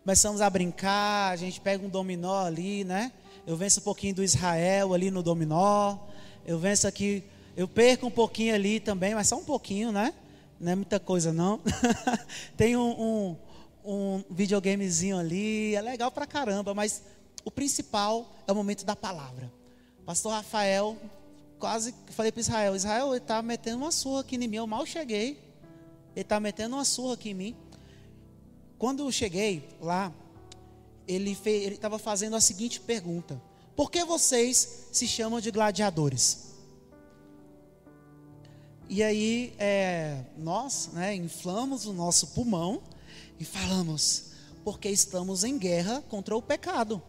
[0.03, 3.11] começamos a brincar, a gente pega um dominó ali, né?
[3.45, 5.97] Eu venço um pouquinho do Israel ali no dominó.
[6.45, 7.23] Eu venço aqui,
[7.55, 10.13] eu perco um pouquinho ali também, mas só um pouquinho, né?
[10.59, 11.59] Não é muita coisa não.
[12.57, 13.35] Tem um, um,
[13.83, 17.03] um videogamezinho ali, é legal pra caramba, mas
[17.45, 19.51] o principal é o momento da palavra.
[20.05, 20.97] Pastor Rafael,
[21.57, 24.85] quase falei para Israel, Israel, ele está metendo uma surra aqui em mim, eu mal
[24.85, 25.39] cheguei.
[26.15, 27.55] Ele está metendo uma surra aqui em mim.
[28.79, 30.11] Quando eu cheguei lá,
[31.05, 31.37] ele
[31.67, 33.39] estava fazendo a seguinte pergunta:
[33.75, 36.47] Por que vocês se chamam de gladiadores?
[38.87, 42.81] E aí, é, nós né, inflamos o nosso pulmão
[43.37, 44.31] e falamos,
[44.63, 47.01] porque estamos em guerra contra o pecado.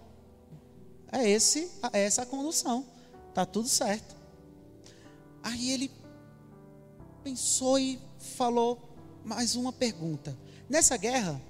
[1.12, 2.85] É, esse, é essa a condução.
[3.28, 4.16] Está tudo certo.
[5.40, 5.90] Aí ele
[7.22, 8.78] pensou e falou
[9.24, 10.37] mais uma pergunta.
[10.68, 11.40] Nessa guerra,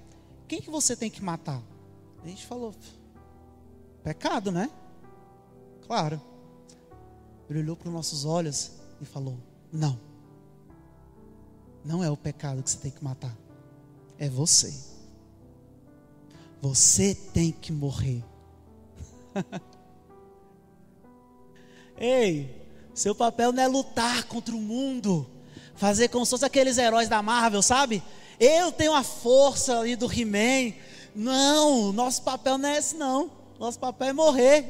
[0.51, 1.63] quem que você tem que matar?
[2.25, 2.75] A gente falou,
[4.03, 4.69] pecado, né?
[5.87, 6.21] Claro.
[7.49, 9.39] Ele olhou para os nossos olhos e falou:
[9.73, 9.97] Não.
[11.85, 13.33] Não é o pecado que você tem que matar.
[14.19, 14.75] É você.
[16.61, 18.25] Você tem que morrer.
[21.97, 25.31] Ei, seu papel não é lutar contra o mundo,
[25.77, 28.03] fazer como se fosse aqueles heróis da Marvel, sabe?
[28.41, 30.75] Eu tenho a força ali do He-Man.
[31.15, 33.31] Não, nosso papel não é esse, não.
[33.59, 34.65] Nosso papel é morrer.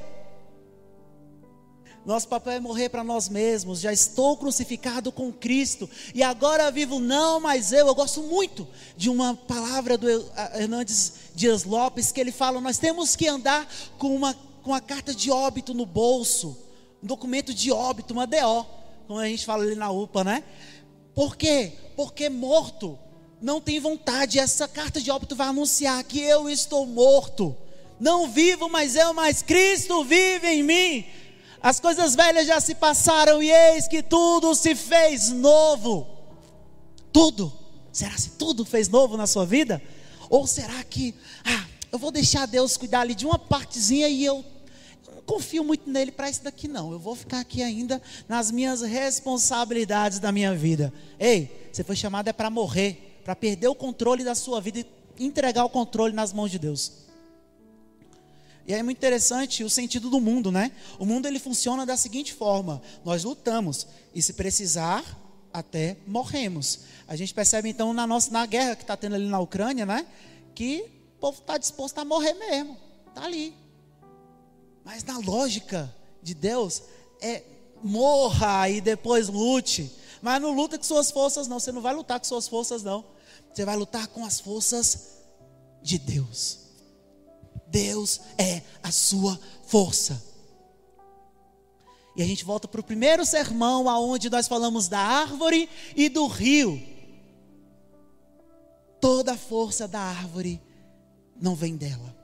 [2.04, 3.78] Nosso papel é morrer para nós mesmos.
[3.78, 7.86] Já estou crucificado com Cristo e agora vivo não mais eu.
[7.86, 10.08] Eu gosto muito de uma palavra do
[10.54, 15.14] Hernandes Dias Lopes que ele fala: nós temos que andar com uma, com a carta
[15.14, 16.58] de óbito no bolso,
[17.00, 18.66] um documento de óbito, uma DO,
[19.06, 20.42] como a gente fala ali na UPA, né?
[21.14, 21.72] Por quê?
[21.94, 22.98] Porque morto
[23.40, 24.38] não tem vontade.
[24.38, 27.56] Essa carta de óbito vai anunciar que eu estou morto.
[27.98, 31.06] Não vivo mais eu, mas Cristo vive em mim.
[31.62, 36.06] As coisas velhas já se passaram e eis que tudo se fez novo.
[37.12, 37.52] Tudo.
[37.92, 39.82] Será que tudo fez novo na sua vida?
[40.30, 44.44] Ou será que, ah, eu vou deixar Deus cuidar ali de uma partezinha e eu,
[45.06, 46.92] eu não confio muito nele para isso daqui não.
[46.92, 50.92] Eu vou ficar aqui ainda nas minhas responsabilidades da minha vida.
[51.18, 54.80] Ei, você foi chamado é para morrer, para perder o controle da sua vida
[55.18, 56.92] e entregar o controle nas mãos de Deus.
[58.66, 60.70] E é muito interessante o sentido do mundo, né?
[60.98, 65.04] O mundo ele funciona da seguinte forma: nós lutamos e se precisar
[65.52, 66.80] até morremos.
[67.08, 70.06] A gente percebe então na nossa na guerra que está tendo ali na Ucrânia, né?
[70.54, 70.84] Que
[71.16, 72.76] o povo está disposto a morrer mesmo,
[73.08, 73.54] está ali.
[74.84, 76.82] Mas na lógica de Deus
[77.20, 77.42] é
[77.82, 79.90] morra e depois lute.
[80.22, 81.58] Mas não luta com suas forças, não.
[81.58, 83.04] Você não vai lutar com suas forças, não.
[83.52, 85.08] Você vai lutar com as forças
[85.82, 86.58] de Deus.
[87.66, 90.22] Deus é a sua força.
[92.16, 96.26] E a gente volta para o primeiro sermão, aonde nós falamos da árvore e do
[96.26, 96.80] rio.
[99.00, 100.60] Toda a força da árvore
[101.40, 102.14] não vem dela,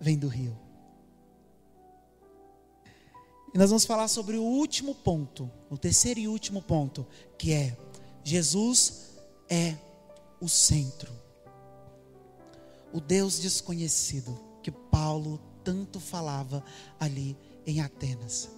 [0.00, 0.65] vem do rio.
[3.56, 7.06] E nós vamos falar sobre o último ponto, o terceiro e último ponto,
[7.38, 7.74] que é
[8.22, 9.14] Jesus
[9.48, 9.74] é
[10.38, 11.10] o centro
[12.96, 16.64] o Deus desconhecido que Paulo tanto falava
[16.98, 18.50] ali em Atenas.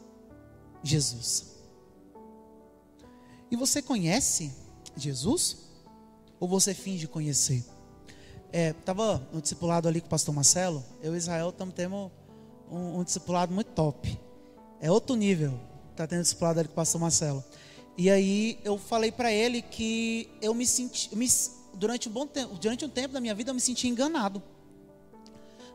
[0.80, 1.56] Jesus.
[3.50, 4.52] E você conhece
[4.96, 5.68] Jesus?
[6.38, 7.64] Ou você finge conhecer?
[8.52, 12.10] É, tava no discipulado ali com o pastor Marcelo, eu e Israel estamos tendo
[12.70, 14.27] um, um, discipulado muito top.
[14.80, 15.58] É outro nível.
[15.96, 17.44] Tá tendo discipulado ali com o pastor Marcelo.
[17.96, 21.26] E aí eu falei para ele que eu me senti, me,
[21.74, 24.40] durante um bom tempo, durante um tempo da minha vida eu me senti enganado.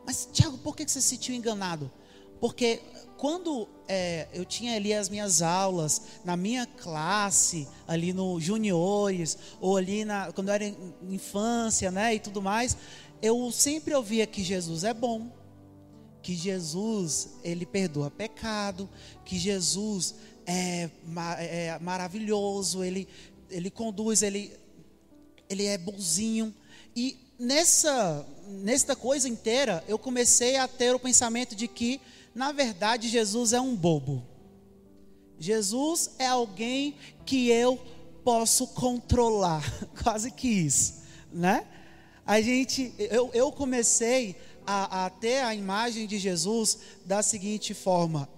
[0.05, 1.91] Mas Tiago, por que você se sentiu enganado?
[2.39, 2.81] Porque
[3.17, 9.77] quando é, eu tinha ali as minhas aulas na minha classe, ali no juniores, ou
[9.77, 10.75] ali na, quando eu era
[11.09, 12.75] infância, né, e tudo mais,
[13.21, 15.29] eu sempre ouvia que Jesus é bom,
[16.23, 18.89] que Jesus ele perdoa pecado,
[19.25, 20.15] que Jesus
[20.47, 20.89] é,
[21.37, 23.07] é maravilhoso, ele
[23.49, 24.51] ele conduz, ele
[25.49, 26.53] ele é bonzinho.
[26.95, 31.99] E nessa, nesta coisa inteira, eu comecei a ter o pensamento de que,
[32.33, 34.23] na verdade, Jesus é um bobo.
[35.37, 36.95] Jesus é alguém
[37.25, 37.79] que eu
[38.23, 39.63] posso controlar,
[40.01, 41.01] quase que isso,
[41.31, 41.67] né?
[42.25, 48.29] A gente, eu, eu comecei a, a ter a imagem de Jesus da seguinte forma: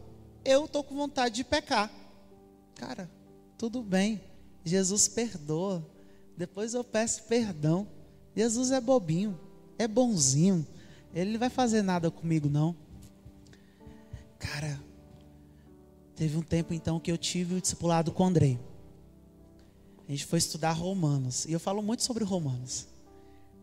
[0.44, 1.92] eu tô com vontade de pecar,
[2.76, 3.10] cara,
[3.58, 4.22] tudo bem,
[4.64, 5.86] Jesus perdoa,
[6.38, 7.88] depois eu peço perdão.
[8.36, 9.40] Jesus é bobinho,
[9.80, 10.68] é bonzinho,
[11.14, 12.76] ele não vai fazer nada comigo não.
[14.38, 14.80] Cara,
[16.16, 18.60] teve um tempo então que eu tive o discipulado com Andrei.
[20.08, 21.46] A gente foi estudar Romanos.
[21.46, 22.88] E eu falo muito sobre Romanos.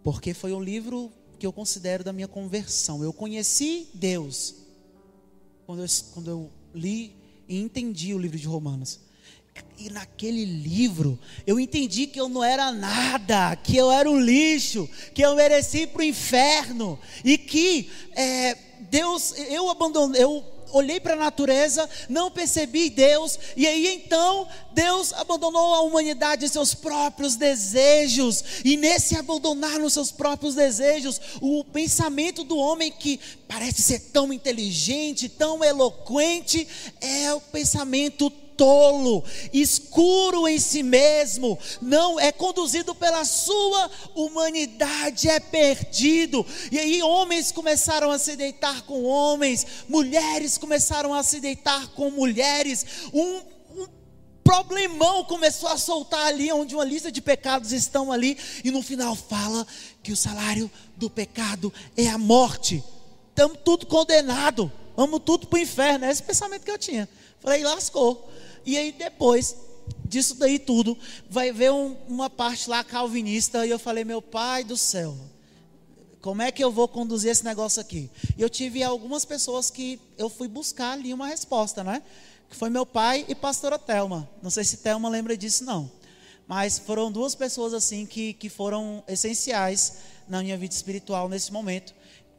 [0.02, 1.12] Porque foi o livro
[1.42, 3.02] que eu considero da minha conversão.
[3.02, 4.54] Eu conheci Deus
[5.66, 7.16] quando eu, quando eu li
[7.48, 9.00] e entendi o livro de Romanos.
[9.76, 14.88] E naquele livro eu entendi que eu não era nada, que eu era um lixo,
[15.12, 18.56] que eu mereci para o inferno e que é,
[18.88, 25.12] Deus, eu abandonei, eu olhei para a natureza, não percebi Deus, e aí então Deus
[25.12, 32.42] abandonou a humanidade seus próprios desejos, e nesse abandonar nos seus próprios desejos, o pensamento
[32.44, 36.66] do homem que parece ser tão inteligente, tão eloquente,
[37.00, 38.30] é o pensamento
[38.62, 46.46] tolo, escuro em si mesmo, não é conduzido pela sua humanidade, é perdido.
[46.70, 52.08] E aí homens começaram a se deitar com homens, mulheres começaram a se deitar com
[52.12, 52.86] mulheres.
[53.12, 53.40] Um,
[54.44, 59.16] problemão começou a soltar ali, onde uma lista de pecados estão ali, e no final
[59.16, 59.66] fala
[60.04, 62.80] que o salário do pecado é a morte.
[63.30, 66.04] Estamos tudo condenado, vamos tudo para o inferno.
[66.04, 67.08] É esse pensamento que eu tinha.
[67.40, 68.30] Falei, lascou.
[68.64, 69.56] E aí depois
[70.04, 70.96] disso daí tudo,
[71.28, 75.16] vai ver um, uma parte lá calvinista, e eu falei, meu pai do céu,
[76.20, 78.10] como é que eu vou conduzir esse negócio aqui?
[78.36, 82.02] E eu tive algumas pessoas que eu fui buscar ali uma resposta, né?
[82.48, 84.28] Que foi meu pai e pastora Telma.
[84.42, 85.90] Não sei se Telma lembra disso, não.
[86.46, 89.94] Mas foram duas pessoas assim que, que foram essenciais
[90.28, 91.94] na minha vida espiritual nesse momento.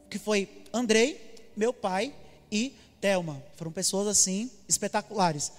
[0.08, 2.14] Que foi Andrei, meu pai,
[2.50, 3.42] e Telma.
[3.56, 5.52] Foram pessoas assim espetaculares.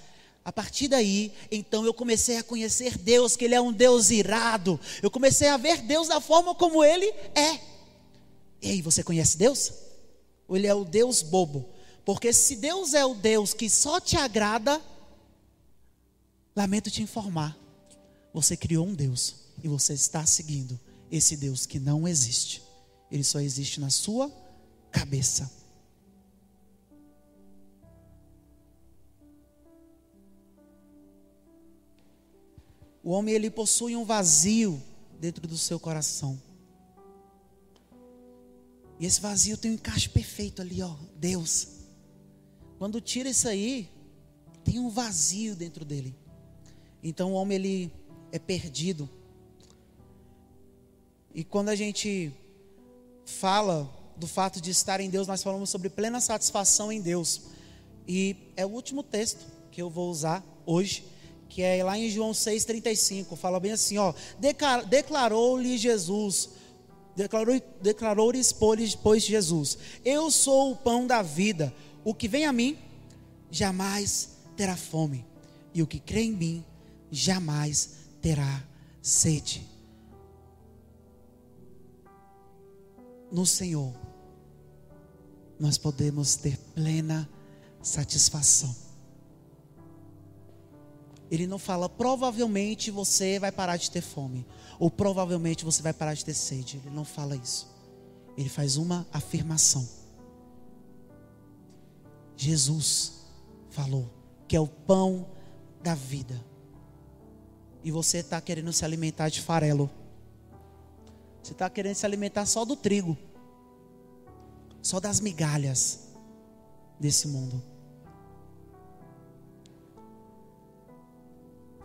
[0.45, 4.79] A partir daí, então eu comecei a conhecer Deus, que Ele é um Deus irado.
[5.01, 7.59] Eu comecei a ver Deus da forma como Ele é.
[8.61, 9.73] E aí, você conhece Deus?
[10.47, 11.67] Ou Ele é o Deus bobo?
[12.05, 14.79] Porque se Deus é o Deus que só te agrada,
[16.55, 17.57] lamento te informar,
[18.31, 20.79] você criou um Deus e você está seguindo
[21.11, 22.61] esse Deus que não existe.
[23.11, 24.31] Ele só existe na sua
[24.91, 25.51] cabeça.
[33.05, 34.81] O homem ele possui um vazio
[35.19, 36.41] dentro do seu coração.
[38.99, 41.67] E esse vazio tem um encaixe perfeito ali, ó, Deus.
[42.79, 43.87] Quando tira isso aí,
[44.63, 46.15] tem um vazio dentro dele.
[47.03, 47.91] Então o homem ele
[48.31, 49.07] é perdido.
[51.31, 52.33] E quando a gente
[53.23, 53.87] fala
[54.17, 57.41] do fato de estar em Deus, nós falamos sobre plena satisfação em Deus.
[58.07, 61.13] E é o último texto que eu vou usar hoje
[61.55, 64.13] que é lá em João 6,35, fala bem assim, ó,
[64.89, 66.49] declarou-lhe Jesus,
[67.15, 68.33] declarou-lhes, declarou
[69.01, 72.77] pois Jesus, eu sou o pão da vida, o que vem a mim,
[73.49, 75.25] jamais terá fome,
[75.73, 76.65] e o que crê em mim,
[77.09, 77.91] jamais
[78.21, 78.61] terá
[79.01, 79.65] sede.
[83.31, 83.93] No Senhor,
[85.57, 87.29] nós podemos ter plena
[87.81, 88.75] satisfação.
[91.29, 94.45] Ele não fala provavelmente você vai parar de ter fome,
[94.79, 96.77] ou provavelmente você vai parar de ter sede.
[96.77, 97.67] Ele não fala isso.
[98.37, 99.87] Ele faz uma afirmação.
[102.35, 103.13] Jesus
[103.69, 104.09] falou
[104.47, 105.27] que é o pão
[105.81, 106.43] da vida.
[107.83, 109.89] E você está querendo se alimentar de farelo.
[111.41, 113.15] Você está querendo se alimentar só do trigo,
[114.81, 116.07] só das migalhas
[116.99, 117.61] desse mundo.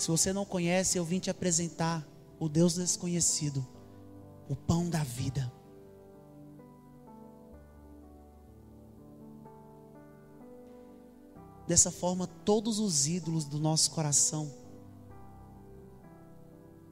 [0.01, 3.67] Se você não conhece, eu vim te apresentar o Deus desconhecido,
[4.49, 5.53] o pão da vida.
[11.69, 14.51] Dessa forma, todos os ídolos do nosso coração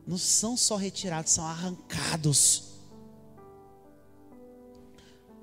[0.07, 2.75] não são só retirados, são arrancados.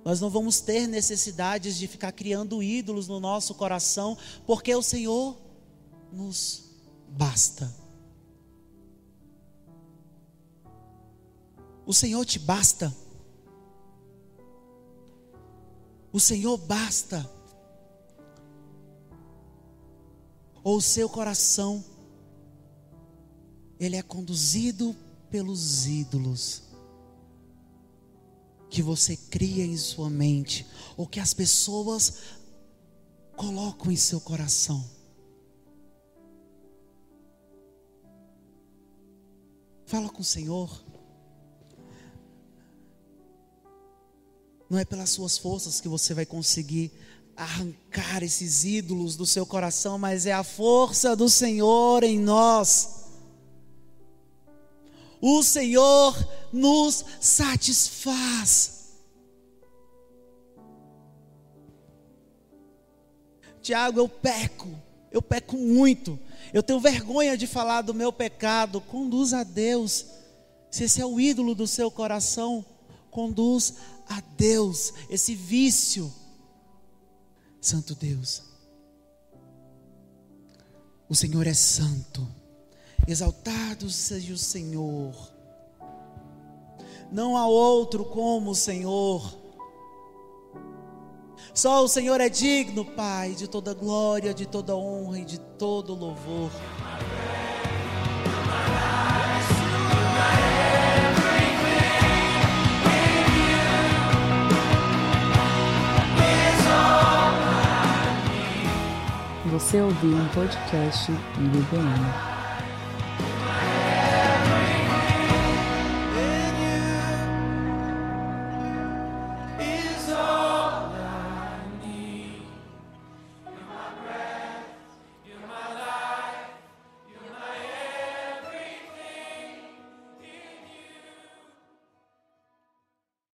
[0.04, 5.36] Nós não vamos ter necessidades de ficar criando ídolos no nosso coração, porque o Senhor
[6.14, 6.65] nos
[7.10, 7.74] basta.
[11.86, 12.96] O Senhor te basta.
[16.12, 17.30] O Senhor basta.
[20.64, 21.84] Ou o seu coração,
[23.80, 24.96] ele é conduzido
[25.30, 26.64] pelos ídolos.
[28.76, 32.18] que você cria em sua mente, ou que as pessoas
[33.38, 34.84] colocam em seu coração.
[39.86, 40.84] Fala com o Senhor.
[44.70, 46.92] Não é pelas suas forças que você vai conseguir
[47.36, 53.06] arrancar esses ídolos do seu coração, mas é a força do Senhor em nós.
[55.22, 56.16] O Senhor
[56.52, 58.76] nos satisfaz.
[63.62, 64.70] Tiago, eu peco,
[65.16, 66.20] eu peco muito,
[66.52, 68.82] eu tenho vergonha de falar do meu pecado.
[68.82, 70.08] Conduz a Deus,
[70.70, 72.66] se esse é o ídolo do seu coração,
[73.10, 73.76] conduz
[74.10, 76.14] a Deus, esse vício.
[77.62, 78.44] Santo Deus,
[81.08, 82.28] o Senhor é santo,
[83.08, 85.16] exaltado seja o Senhor,
[87.10, 89.45] não há outro como o Senhor,
[91.54, 95.94] só o Senhor é digno, Pai, de toda glória, de toda honra e de todo
[95.94, 96.52] louvor.
[109.52, 112.35] Você ouviu um podcast IBBM.